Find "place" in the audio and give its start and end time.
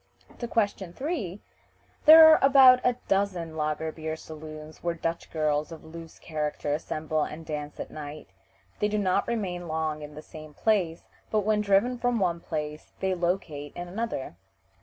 10.55-11.03, 12.39-12.93